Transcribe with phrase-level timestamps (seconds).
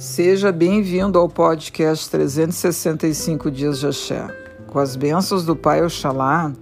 [0.00, 4.26] Seja bem-vindo ao podcast 365 Dias de Axé.
[4.66, 6.54] Com as bênçãos do Pai Oxalá,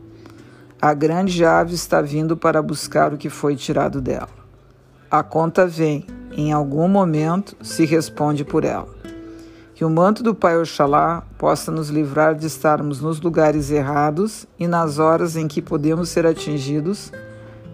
[0.82, 4.28] a grande ave está vindo para buscar o que foi tirado dela.
[5.08, 8.88] A conta vem, em algum momento se responde por ela.
[9.72, 14.66] Que o manto do Pai Oxalá possa nos livrar de estarmos nos lugares errados e
[14.66, 17.12] nas horas em que podemos ser atingidos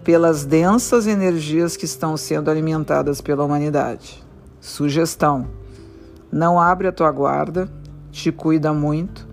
[0.03, 4.24] pelas densas energias que estão sendo alimentadas pela humanidade.
[4.65, 5.47] Sugestão:
[6.31, 7.69] não abre a tua guarda,
[8.11, 9.27] te cuida muito,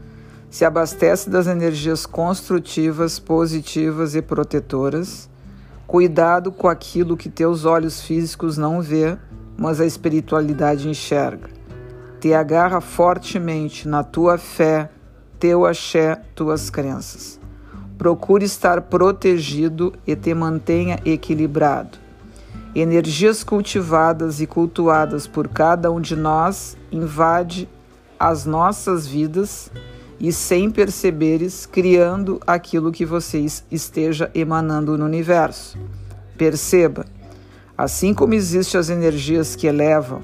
[0.50, 5.30] se abastece das energias construtivas, positivas e protetoras.
[5.86, 9.16] Cuidado com aquilo que teus olhos físicos não vê,
[9.56, 11.48] mas a espiritualidade enxerga.
[12.20, 14.90] Te agarra fortemente na tua fé,
[15.40, 17.40] teu axé, tuas crenças.
[17.96, 22.01] Procure estar protegido e te mantenha equilibrado.
[22.74, 27.68] Energias cultivadas e cultuadas por cada um de nós invade
[28.18, 29.70] as nossas vidas
[30.18, 35.76] e sem perceberes criando aquilo que você esteja emanando no universo.
[36.38, 37.04] Perceba,
[37.76, 40.22] assim como existem as energias que elevam,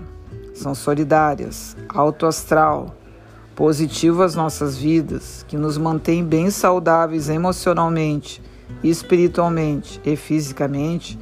[0.54, 2.94] são solidárias, alto astral,
[3.54, 8.40] positivas nossas vidas, que nos mantêm bem saudáveis emocionalmente,
[8.82, 11.18] espiritualmente e fisicamente,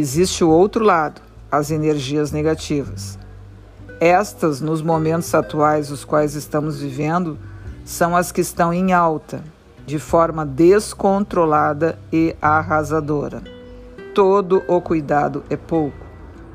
[0.00, 3.18] existe o outro lado, as energias negativas.
[4.00, 7.38] Estas, nos momentos atuais os quais estamos vivendo,
[7.84, 9.42] são as que estão em alta,
[9.86, 13.42] de forma descontrolada e arrasadora.
[14.14, 16.04] Todo o cuidado é pouco.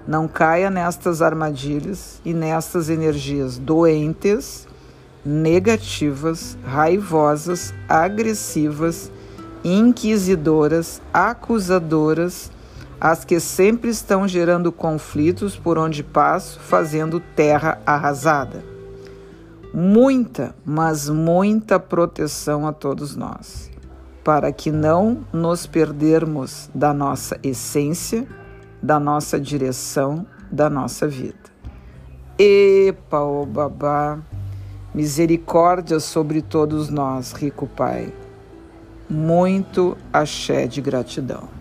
[0.07, 4.67] Não caia nestas armadilhas e nestas energias doentes,
[5.23, 9.11] negativas, raivosas, agressivas,
[9.63, 12.51] inquisidoras, acusadoras
[13.01, 18.63] as que sempre estão gerando conflitos por onde passo, fazendo terra arrasada.
[19.73, 23.71] Muita, mas muita proteção a todos nós,
[24.23, 28.27] para que não nos perdermos da nossa essência,
[28.83, 31.49] da nossa direção, da nossa vida.
[32.37, 34.19] Epa, ô babá,
[34.93, 38.13] misericórdia sobre todos nós, rico Pai.
[39.09, 41.60] Muito axé de gratidão.